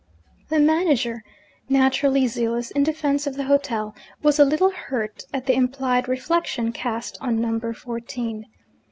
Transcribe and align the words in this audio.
The 0.49 0.59
manager, 0.59 1.21
naturally 1.69 2.25
zealous 2.25 2.71
in 2.71 2.81
defence 2.81 3.27
of 3.27 3.35
the 3.35 3.43
hotel, 3.43 3.93
was 4.23 4.39
a 4.39 4.43
little 4.45 4.71
hurt 4.71 5.25
at 5.31 5.45
the 5.45 5.53
implied 5.53 6.07
reflection 6.07 6.71
cast 6.71 7.19
on 7.21 7.39
Number 7.39 7.71
Fourteen. 7.71 8.47